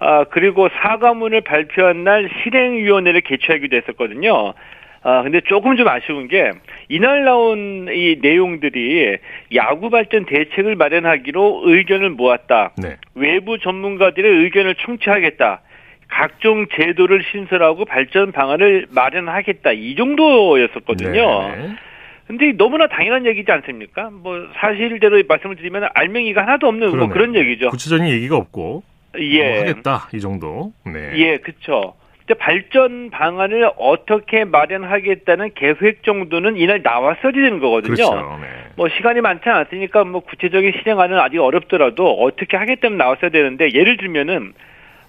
[0.00, 4.54] 아, 그리고 사과문을 발표한 날 실행위원회를 개최하기도 했었거든요.
[5.02, 6.50] 아, 근데 조금 좀 아쉬운 게,
[6.88, 9.18] 이날 나온 이 내용들이
[9.54, 12.72] 야구 발전 대책을 마련하기로 의견을 모았다.
[12.82, 12.96] 네.
[13.14, 15.60] 외부 전문가들의 의견을 청취하겠다.
[16.08, 19.72] 각종 제도를 신설하고 발전 방안을 마련하겠다.
[19.72, 21.48] 이 정도였었거든요.
[21.56, 21.68] 네.
[22.26, 24.10] 근데 너무나 당연한 얘기지 않습니까?
[24.10, 27.08] 뭐 사실대로 말씀을 드리면 알맹이가 하나도 없는 뭐.
[27.08, 27.68] 그런 얘기죠.
[27.68, 28.82] 구체적인 얘기가 없고
[29.18, 29.48] 예.
[29.48, 30.72] 뭐 하겠다 이 정도.
[30.84, 31.12] 네.
[31.14, 31.38] 예.
[31.38, 37.94] 근데 발전 방안을 어떻게 마련하겠다는 계획 정도는 이날 나왔어야 되는 거거든요.
[37.94, 38.38] 그렇죠.
[38.40, 38.46] 네.
[38.76, 44.52] 뭐 시간이 많지 않았으니까 뭐 구체적인 실행안은 아직 어렵더라도 어떻게 하겠다면 나왔어야 되는데 예를 들면은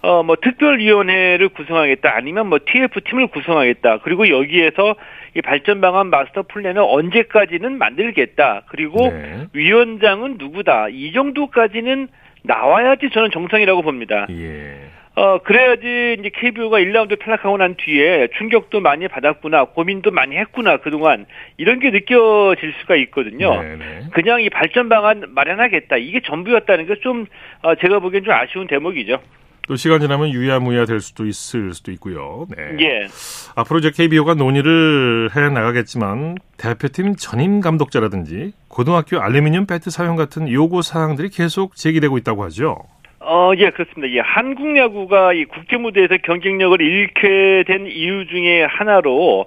[0.03, 4.95] 어 뭐 특별위원회를 구성하겠다 아니면 뭐 TF 팀을 구성하겠다 그리고 여기에서
[5.35, 9.45] 이 발전 방안 마스터 플랜을 언제까지는 만들겠다 그리고 네.
[9.53, 12.07] 위원장은 누구다 이 정도까지는
[12.43, 14.27] 나와야지 저는 정상이라고 봅니다.
[14.30, 14.91] 예.
[15.13, 21.25] 어, 그래야지 이제 KBO가 1라운드 탈락하고 난 뒤에 충격도 많이 받았구나, 고민도 많이 했구나, 그동안.
[21.58, 23.62] 이런 게 느껴질 수가 있거든요.
[23.62, 24.06] 네네.
[24.13, 25.97] 그냥 이 발전 방안 마련하겠다.
[25.97, 27.25] 이게 전부였다는 게 좀,
[27.62, 29.19] 어, 제가 보기엔 좀 아쉬운 대목이죠.
[29.67, 32.47] 또 시간 지나면 유야무야 될 수도 있을 수도 있고요.
[32.56, 32.78] 네.
[32.80, 33.08] 예.
[33.56, 40.82] 앞으로 이제 KBO가 논의를 해 나가겠지만 대표팀 전임 감독자라든지 고등학교 알루미늄 배트 사용 같은 요구
[40.82, 42.80] 사항들이 계속 제기되고 있다고 하죠.
[43.24, 44.12] 어, 예, 그렇습니다.
[44.15, 49.45] 예, 한국 야구가 이 국제 무대에서 경쟁력을 잃게 된 이유 중에 하나로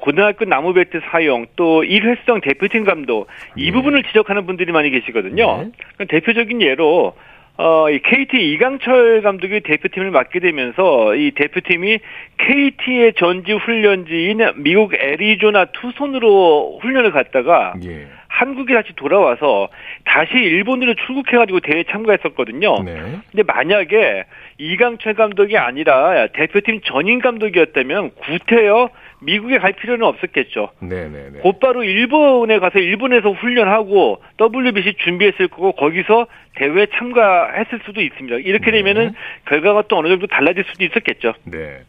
[0.00, 3.26] 고등학교 나무 배트 사용 또 일회성 대표팀 감독
[3.56, 3.72] 이 네.
[3.72, 5.70] 부분을 지적하는 분들이 많이 계시거든요.
[5.98, 6.04] 네.
[6.06, 7.14] 대표적인 예로
[7.58, 11.98] 어, 이 KT 이강철 감독이 대표팀을 맡게 되면서 이 대표팀이
[12.38, 18.08] KT의 전지 훈련지인 미국 애리조나 투손으로 훈련을 갔다가 예.
[18.28, 19.68] 한국에 다시 돌아와서
[20.04, 22.82] 다시 일본으로 출국해가지고 대회 참가했었거든요.
[22.82, 22.94] 네.
[23.30, 24.24] 근데 만약에
[24.58, 28.90] 이강철 감독이 아니라 대표팀 전임 감독이었다면 구태여
[29.26, 30.70] 미국에 갈 필요는 없었겠죠.
[30.78, 31.40] 네네네.
[31.42, 38.36] 곧바로 일본에 가서 일본에서 훈련하고 WBC 준비했을 거고 거기서 대회에 참가했을 수도 있습니다.
[38.38, 38.78] 이렇게 네.
[38.78, 39.14] 되면은
[39.48, 41.34] 결과가 또 어느 정도 달라질 수도 있었겠죠.
[41.44, 41.80] 네.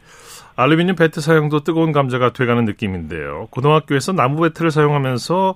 [0.56, 3.48] 알루미늄 배트 사용도 뜨거운 감자가 돼가는 느낌인데요.
[3.52, 5.56] 고등학교에서 나무 배트를 사용하면서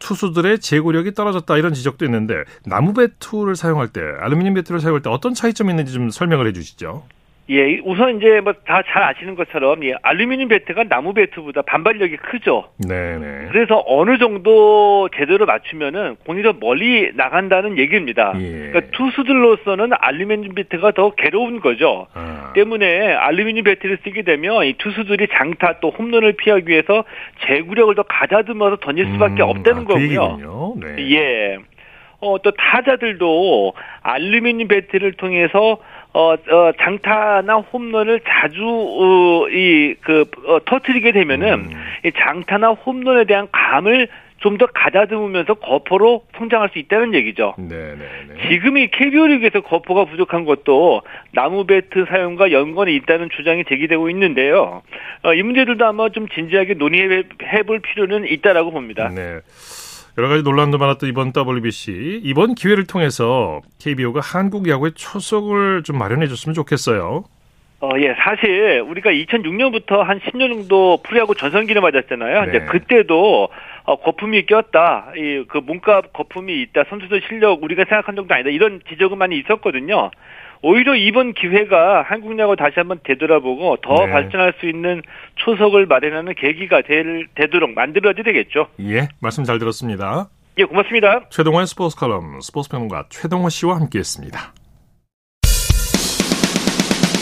[0.00, 2.34] 투수들의 제구력이 떨어졌다 이런 지적도 있는데
[2.66, 7.04] 나무 배트를 사용할 때 알루미늄 배트를 사용할 때 어떤 차이점이 있는지 좀 설명을 해주시죠.
[7.50, 12.68] 예, 우선 이제 뭐 다 잘 아시는 것처럼 예, 알루미늄 배트가 나무 배트보다 반발력이 크죠.
[12.86, 13.48] 네네.
[13.50, 18.34] 그래서 어느 정도 제대로 맞추면은 공이 더 멀리 나간다는 얘기입니다.
[18.38, 18.70] 예.
[18.70, 22.06] 그러니까 투수들로서는 알루미늄 배트가 더 괴로운 거죠.
[22.14, 22.52] 아.
[22.54, 27.04] 때문에 알루미늄 배트를 쓰게 되면 이 투수들이 장타 또 홈런을 피하기 위해서
[27.46, 30.74] 제구력을 더 가다듬어서 던질 수밖에 음, 없다는 아, 그 거고요.
[30.80, 31.10] 그 네.
[31.16, 31.58] 예.
[32.22, 35.78] 어, 또 타자들도 알루미늄 배트를 통해서
[36.12, 41.70] 어, 어, 장타나 홈런을 자주, 어, 이, 그, 어, 터트리게 되면은, 음.
[42.04, 44.08] 이 장타나 홈런에 대한 감을
[44.40, 47.54] 좀 더 가다듬으면서 거포로 성장할 수 있다는 얘기죠.
[47.58, 48.48] 네네네.
[48.48, 54.82] 지금 이 KBO 리그에서 거포가 부족한 것도 나무 배트 사용과 연관이 있다는 주장이 제기되고 있는데요.
[55.22, 57.22] 어, 이 문제들도 아마 좀 진지하게 논의해
[57.66, 59.08] 볼 필요는 있다라고 봅니다.
[59.14, 59.40] 네.
[60.18, 66.28] 여러 가지 논란도 많았던 이번 WBC 이번 기회를 통해서 KBO가 한국 야구의 초석을 좀 마련해
[66.28, 67.24] 줬으면 좋겠어요.
[67.82, 72.44] 어, 예, 사실 우리가 2006년부터 한 10년 정도 프리야구 전성기를 맞았잖아요.
[72.44, 72.48] 네.
[72.50, 73.48] 이제 그때도
[73.84, 75.12] 어, 거품이 꼈다.
[75.16, 76.84] 이 그 몸값 거품이 있다.
[76.90, 78.50] 선수들 실력 우리가 생각한 정도 아니다.
[78.50, 80.10] 이런 지적은 많이 있었거든요.
[80.62, 84.12] 오히려 이번 기회가 한국 야구 다시 한번 되돌아보고 더 네.
[84.12, 85.00] 발전할 수 있는
[85.36, 88.66] 초석을 마련하는 계기가 될, 되도록 만들어야 되겠죠.
[88.80, 90.28] 예, 말씀 잘 들었습니다.
[90.58, 91.22] 예, 고맙습니다.
[91.30, 94.52] 최동호의 스포츠 칼럼 스포츠 평론가 최동호 씨와 함께했습니다.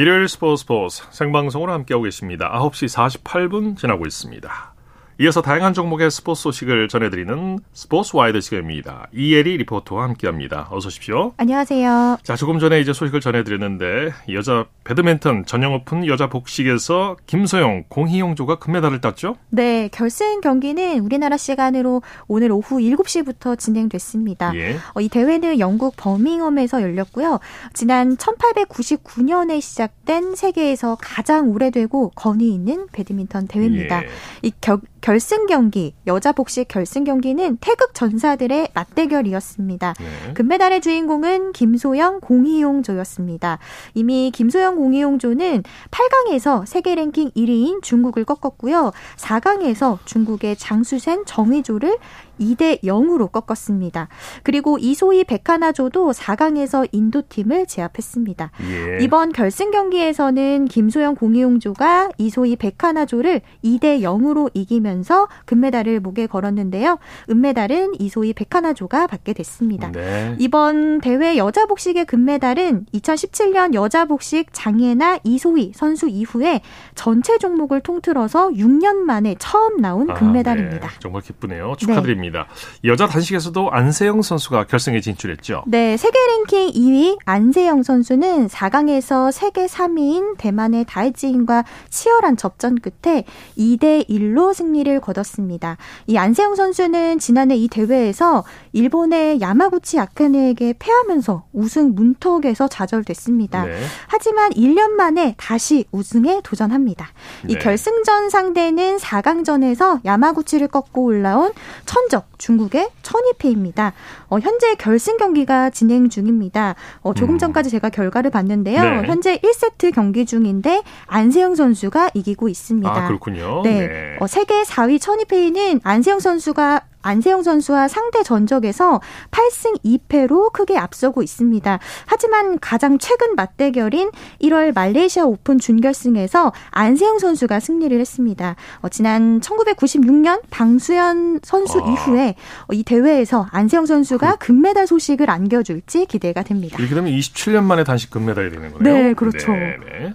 [0.00, 2.50] 일요일 스포츠 스포츠 생방송으로 함께하고 계십니다.
[2.54, 4.74] 9시 48분 지나고 있습니다.
[5.22, 9.06] 이어서 다양한 종목의 스포츠 소식을 전해드리는 스포츠 와이드 시간입니다.
[9.12, 10.68] 이혜리 리포터와 함께합니다.
[10.70, 11.34] 어서 오십시오.
[11.36, 12.16] 안녕하세요.
[12.22, 19.02] 자, 조금 전에 이제 소식을 전해드렸는데 여자 배드민턴 전형 오픈 여자 복식에서 김소영, 공희용조가 금메달을
[19.02, 19.36] 땄죠?
[19.50, 24.56] 네, 결승 경기는 우리나라 시간으로 오늘 오후 7시부터 진행됐습니다.
[24.56, 24.76] 예.
[24.94, 27.40] 어, 이 대회는 영국 버밍엄에서 열렸고요.
[27.74, 34.02] 지난 1899년에 시작된 세계에서 가장 오래되고 권위 있는 배드민턴 대회입니다.
[34.02, 34.08] 예.
[34.40, 39.94] 이 겨, 결승 경기, 여자 복식 결승 경기는 태극 전사들의 맞대결이었습니다.
[39.98, 40.34] 네.
[40.34, 43.58] 금메달의 주인공은 김소영, 공희용 조였습니다.
[43.94, 48.92] 이미 김소영, 공희용 조는 8강에서 세계 랭킹 1위인 중국을 꺾었고요.
[49.16, 51.98] 4강에서 중국의 장수센, 정의조를
[52.40, 54.08] 2대 0으로 꺾었습니다.
[54.42, 58.50] 그리고 이소희 백하나조도 4강에서 인도팀을 제압했습니다.
[58.70, 58.98] 예.
[59.04, 66.98] 이번 결승 경기에서는 김소영 공이용조가 이소희 백하나조를 2대 0으로 이기면서 금메달을 목에 걸었는데요.
[67.30, 69.92] 은메달은 이소희 백하나조가 받게 됐습니다.
[69.92, 70.36] 네.
[70.38, 76.60] 이번 대회 여자 복식의 금메달은 2017년 여자 복식 장예나 이소희 선수 이후에
[76.94, 80.88] 전체 종목을 통틀어서 6년 만에 처음 나온 아, 금메달입니다.
[80.88, 80.94] 네.
[81.00, 81.74] 정말 기쁘네요.
[81.76, 82.29] 축하드립니다.
[82.29, 82.46] 알 겠습니다.
[82.84, 85.64] 여자 단식에서도 안세영 선수가 결승에 진출했죠.
[85.66, 93.24] 네, 세계 랭킹 2위 안세영 선수는 4강에서 세계 3위인 대만의 다이지인과 치열한 접전 끝에
[93.58, 95.76] 2대 1로 승리를 거뒀습니다.
[96.06, 103.64] 이 안세영 선수는 지난해 이 대회에서 일본의 야마구치 아카네에게 패하면서 우승 문턱에서 좌절됐습니다.
[103.64, 103.80] 네.
[104.06, 107.08] 하지만 1년 만에 다시 우승에 도전합니다.
[107.48, 107.58] 이 네.
[107.58, 111.52] 결승전 상대는 4강전에서 야마구치를 꺾고 올라온
[111.84, 113.92] 천적 중국의 천이페입니다.
[114.28, 116.74] 어, 현재 결승 경기가 진행 중입니다.
[117.02, 117.38] 어, 조금 음.
[117.38, 118.82] 전까지 제가 결과를 봤는데요.
[118.82, 119.08] 네.
[119.08, 122.90] 현재 1세트 경기 중인데 안세영 선수가 이기고 있습니다.
[122.90, 123.62] 아, 그렇군요.
[123.62, 123.88] 네.
[123.88, 124.16] 네.
[124.20, 131.78] 어, 세계 4위 천이페이는 안세영 선수가 안세영 선수와 상대 전적에서 8승 2패로 크게 앞서고 있습니다.
[132.06, 134.10] 하지만 가장 최근 맞대결인
[134.42, 138.56] 1월 말레이시아 오픈 준결승에서 안세영 선수가 승리를 했습니다.
[138.82, 141.90] 어, 지난 1996년 방수현 선수 아.
[141.90, 142.34] 이후에
[142.68, 144.46] 어, 이 대회에서 안세영 선수가 그...
[144.46, 146.76] 금메달 소식을 안겨줄지 기대가 됩니다.
[146.76, 148.94] 되면 27년 만에 다시 금메달이 되는 거네요.
[148.94, 149.52] 네, 그렇죠.
[149.52, 150.14] 네, 네.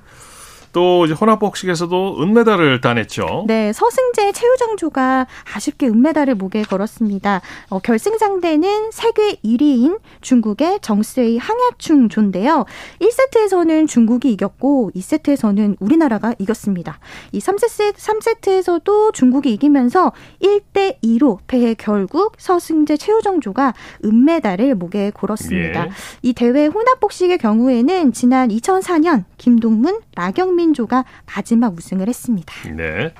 [0.75, 3.45] 또 이제 혼합복식에서도 은메달을 따냈죠.
[3.47, 7.39] 네, 서승재 최유정조가 아쉽게 은메달을 목에 걸었습니다.
[7.69, 12.65] 어, 결승 상대는 세계 1위인 중국의 정스웨이 항야충 조인데요.
[12.99, 16.99] 1세트에서는 중국이 이겼고 2세트에서는 우리나라가 이겼습니다.
[17.31, 20.11] 이 3세트, 3세트에서도 중국이 이기면서
[20.41, 25.85] 1대 2로 패해 결국 서승재 최유정조가 은메달을 목에 걸었습니다.
[25.85, 25.89] 예.
[26.21, 32.53] 이 대회 혼합복식의 경우에는 지난 2004년 김동문, 나경민 한민조가 마지막 우승을 했습니다.
[32.75, 33.13] 네.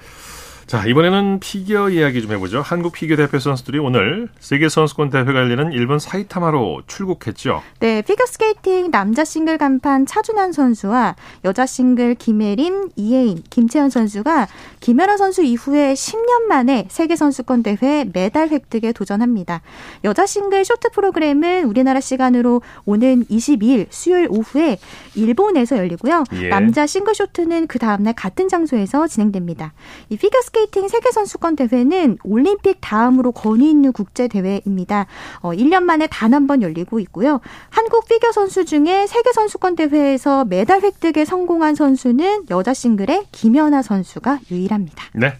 [0.67, 2.59] 자, 이번에는 피겨 이야기 좀 해보죠.
[2.61, 7.61] 한국 피겨 대표 선수들이 오늘 세계 선수권 대회가 열리는 일본 사이타마로 출국했죠.
[7.79, 14.47] 네, 피겨 스케이팅 남자 싱글 간판 차준환 선수와 여자 싱글 김예림, 이해인, 김채연 선수가
[14.79, 19.61] 김연아 선수 이후에 10년 만에 세계 선수권 대회 메달 획득에 도전합니다.
[20.03, 24.79] 여자 싱글 쇼트 프로그램은 우리나라 시간으로 오는 22일 수요일 오후에
[25.13, 26.23] 일본에서 열리고요.
[26.41, 26.49] 예.
[26.49, 29.73] 남자 싱글 쇼트는 그 다음날 같은 장소에서 진행됩니다.
[30.09, 35.05] 이 피겨 스케이팅 세계 선수권 대회는 올림픽 다음으로 권위 있는 국제 대회입니다.
[35.41, 37.41] 어, 1년 만에 단 한 번 열리고 있고요.
[37.69, 44.39] 한국 피겨 선수 중에 세계 선수권 대회에서 메달 획득에 성공한 선수는 여자 싱글의 김연아 선수가
[44.51, 45.05] 유일합니다.
[45.13, 45.33] 네.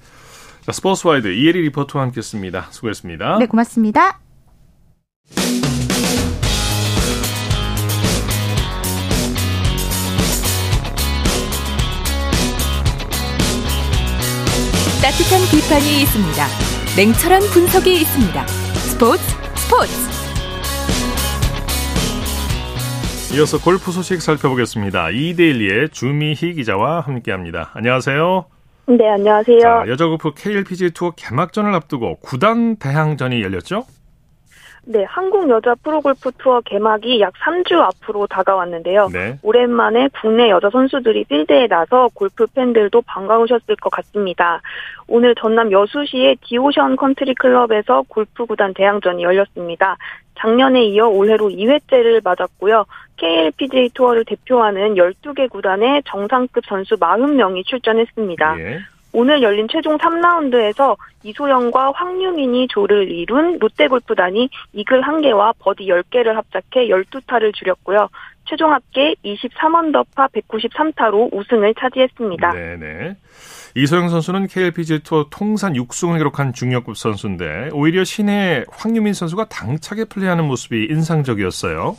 [0.66, 2.68] 자, 스포츠와이드 이혜리 리포터와 함께했습니다.
[2.72, 3.38] 수고했습니다.
[3.40, 4.20] 네, 고맙습니다.
[15.16, 16.46] 따뜻한 비판이 있습니다.
[16.98, 18.48] 냉철한 분석이 있습니다.
[18.48, 19.24] 스포츠
[19.56, 19.94] 스포츠.
[23.34, 25.12] 이어서 골프 소식 살펴보겠습니다.
[25.12, 27.72] 이데일리의 주미희 기자와 함께합니다.
[27.76, 28.46] 안녕하세요.
[28.88, 29.60] 네, 안녕하세요.
[29.62, 33.86] 자, 여자 골프 KLPG 투어 개막전을 앞두고 구단 대항전이 열렸죠?
[34.88, 39.10] 네, 한국 여자 프로골프 투어 개막이 약 3주 앞으로 다가왔는데요.
[39.12, 39.40] 네.
[39.42, 44.62] 오랜만에 국내 여자 선수들이 필드에 나서 골프 팬들도 반가우셨을 것 같습니다.
[45.08, 49.98] 오늘 전남 여수시의 디오션 컨트리 클럽에서 골프 구단 대항전이 열렸습니다.
[50.38, 52.86] 작년에 이어 올해로 2회째를 맞았고요.
[53.18, 58.60] KLPGA 투어를 대표하는 12개 구단의 정상급 선수 40명이 출전했습니다.
[58.60, 58.80] 예.
[59.16, 67.56] 오늘 열린 최종 3라운드에서 이소영과 황유민이 조를 이룬 롯데골프단이 이글 1개와 버디 10개를 합작해 12타를
[67.56, 68.10] 줄였고요.
[68.44, 72.52] 최종 합계 23언더파 193타로 우승을 차지했습니다.
[72.52, 73.16] 네네.
[73.76, 80.44] 이소영 선수는 KLPG 투어 통산 6승을 기록한 중견급 선수인데 오히려 신예 황유민 선수가 당차게 플레이하는
[80.44, 81.96] 모습이 인상적이었어요.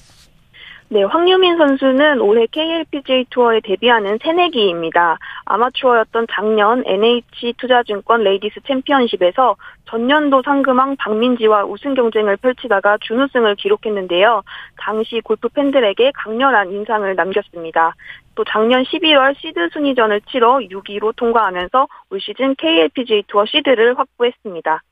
[0.89, 5.19] 네, 황유민 선수는 올해 KLPGA 투어에 데뷔하는 새내기입니다.
[5.45, 14.45] 아마추어였던 작년 NH투자증권 레이디스 챔피언십에서 전년도 상금왕 박민지와 우승 경쟁을 펼치다가 준우승을 기록했는데요.
[14.79, 17.97] 당시 골프 팬들에게 강렬한 인상을 남겼습니다.
[18.37, 24.83] 또 작년 11월 시드 순위전을 치러 6위로 통과하면서 올 시즌 KLPGA 투어 시드를 확보했습니다.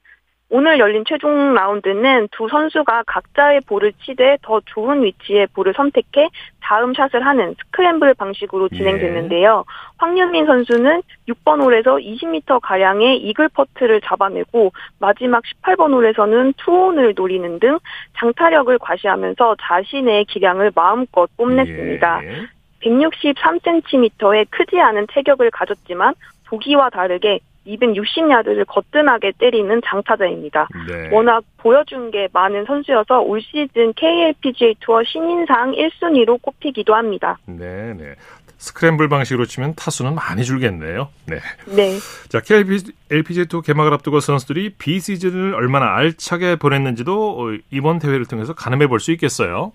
[0.56, 6.28] 오늘 열린 최종 라운드는 두 선수가 각자의 볼을 치되 더 좋은 위치의 볼을 선택해
[6.62, 9.64] 다음 샷을 하는 스크램블 방식으로 진행됐는데요.
[9.66, 9.72] 예.
[9.96, 17.80] 황유민 선수는 6번 홀에서 20m 가량의 이글 퍼트를 잡아내고 마지막 18번 홀에서는 투온을 노리는 등
[18.16, 22.20] 장타력을 과시하면서 자신의 기량을 마음껏 뽐냈습니다.
[22.26, 22.46] 예.
[22.80, 26.14] 163cm의 크지 않은 체격을 가졌지만
[26.46, 30.68] 보기와 다르게 260야드를 거뜬하게 때리는 장타자입니다.
[30.88, 31.10] 네.
[31.12, 37.38] 워낙 보여준 게 많은 선수여서 올 시즌 KLPGA 투어 신인상 1순위로 꼽히기도 합니다.
[37.46, 38.14] 네, 네.
[38.58, 41.08] 스크램블 방식으로 치면 타수는 많이 줄겠네요.
[41.26, 41.36] 네.
[41.66, 41.98] 네.
[42.28, 48.86] 자, KLPGA 투어 개막을 앞두고 선수들이 비시즌을 얼마나 알차게 보냈는지도 어, 이번 대회를 통해서 가늠해
[48.86, 49.72] 볼 수 있겠어요.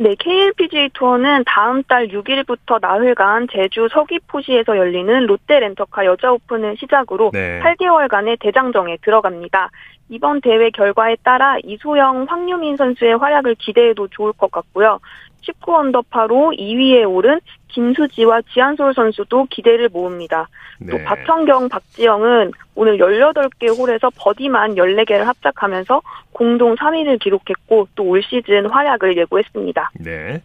[0.00, 7.32] 네, KLPGA 투어는 다음 달 6일부터 나흘간 제주 서귀포시에서 열리는 롯데 렌터카 여자 오픈을 시작으로
[7.32, 7.60] 네.
[7.60, 9.70] 8개월간의 대장정에 들어갑니다.
[10.08, 15.00] 이번 대회 결과에 따라 이소영, 황유민 선수의 활약을 기대해도 좋을 것 같고요.
[15.40, 20.48] 19 언더파로 2위에 오른 김수지와 지한솔 선수도 기대를 모읍니다.
[20.80, 20.90] 네.
[20.90, 26.00] 또 박성경, 박지영은 오늘 18개 홀에서 버디만 14개를 합작하면서
[26.32, 29.90] 공동 3위를 기록했고 또 올 시즌 활약을 예고했습니다.
[30.00, 30.42] 네.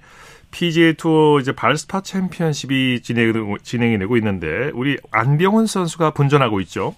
[0.52, 6.94] PGA 투어 이제 발스파 챔피언십이 진행, 진행이 되고 있는데 우리 안병훈 선수가 분전하고 있죠.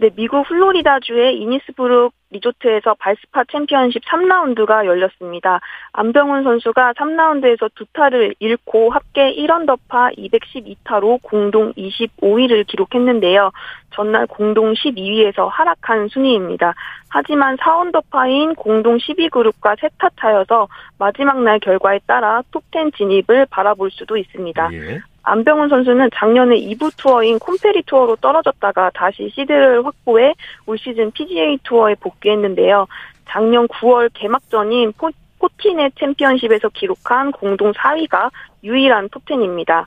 [0.00, 5.58] 네, 미국 플로리다주의 이니스브룩 리조트에서 발스파 챔피언십 3라운드가 열렸습니다.
[5.92, 13.50] 안병훈 선수가 3라운드에서 두 타를 잃고 합계 1언더파 212타로 공동 25위를 기록했는데요.
[13.92, 16.74] 전날 공동 12위에서 하락한 순위입니다.
[17.08, 20.68] 하지만 4언더파인 공동 12그룹과 세 타 차여서
[20.98, 24.68] 마지막 날 결과에 따라 톱10 진입을 바라볼 수도 있습니다.
[24.74, 25.00] 예.
[25.28, 30.34] 안병훈 선수는 작년에 2부 투어인 콘페리 투어로 떨어졌다가 다시 시드를 확보해
[30.66, 32.86] 올 시즌 PGA 투어에 복귀했는데요.
[33.28, 38.30] 작년 9월 개막전인 포, 포티넷 챔피언십에서 기록한 공동 4위가
[38.64, 39.84] 유일한 톱10입니다.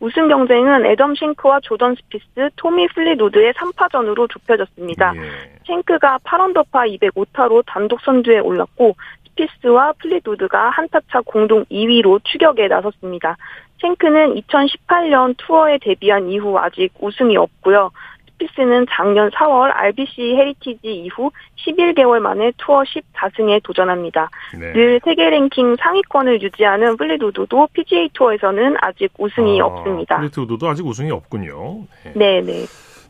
[0.00, 5.12] 우승 경쟁은 애덤 쉔크와 조던 스피스, 토미 플리트우드의 3파전으로 좁혀졌습니다.
[5.16, 5.20] 예.
[5.66, 8.94] 쉔크가 8언더파 205타로 단독 선두에 올랐고
[9.26, 13.36] 스피스와 플리트우드가 한 타 차 공동 2위로 추격에 나섰습니다.
[13.78, 17.90] 쉔크는 2018년 투어에 데뷔한 이후 아직 우승이 없고요.
[18.38, 24.30] 스피스는 작년 4월 RBC 헤리티지 이후 11개월 만에 투어 14승에 도전합니다.
[24.58, 24.72] 네.
[24.72, 30.18] 늘 세계 랭킹 상위권을 유지하는 플리트우드도 PGA 투어에서는 아직 우승이 아, 없습니다.
[30.18, 31.82] 플리트우드도 아직 우승이 없군요.
[32.14, 32.42] 네, 네.
[32.42, 32.66] 네.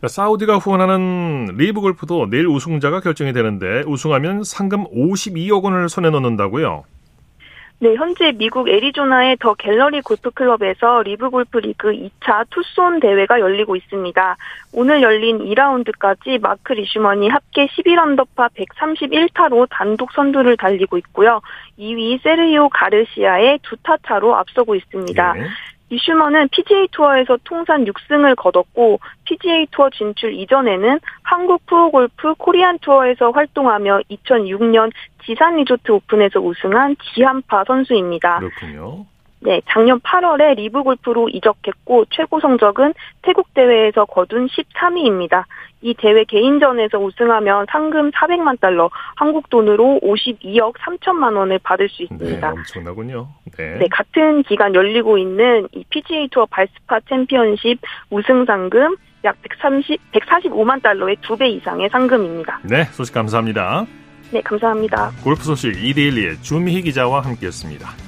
[0.07, 6.85] 사우디가 후원하는 리브 골프도 내일 우승자가 결정이 되는데 우승하면 상금 52억 원을 손에 넣는다고요?
[7.81, 14.37] 네, 현재 미국 애리조나의 더 갤러리 골프클럽에서 리브 골프 리그 2차 투손 대회가 열리고 있습니다.
[14.73, 21.41] 오늘 열린 2라운드까지 마크 리슈먼이 합계 11언더파 131타로 단독 선두를 달리고 있고요.
[21.79, 25.33] 2위 세르히오 가르시아에 두 타 차로 앞서고 있습니다.
[25.35, 25.47] 네.
[25.91, 34.01] 리슈먼은 PGA 투어에서 통산 6승을 거뒀고 PGA 투어 진출 이전에는 한국 프로골프 코리안 투어에서 활동하며
[34.11, 34.93] 2006년
[35.25, 38.39] 지산 리조트 오픈에서 우승한 지한파 선수입니다.
[38.39, 39.07] 그렇군요.
[39.41, 45.45] 네, 작년 8월에 리브 골프로 이적했고 최고 성적은 태국 대회에서 거둔 13위입니다.
[45.81, 52.51] 이 대회 개인전에서 우승하면 상금 400만 달러, 한국 돈으로 52억 3천만 원을 받을 수 있습니다.
[52.51, 53.29] 네, 엄청나군요.
[53.57, 53.79] 네.
[53.79, 57.79] 네, 같은 기간 열리고 있는 이 PGA 투어 발스파 챔피언십
[58.11, 62.61] 우승 상금 약 130, 145만 달러의 두배 이상의 상금입니다.
[62.65, 63.87] 네, 소식 감사합니다.
[64.33, 65.13] 네, 감사합니다.
[65.23, 68.08] 골프 소식 이데일리의 준희 기자와 함께했습니다.